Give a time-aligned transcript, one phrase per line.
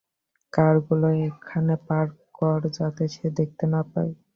[0.53, 4.11] কার গুলো ওখানে পার্ক কর যাতে সে দেখতে না পায়।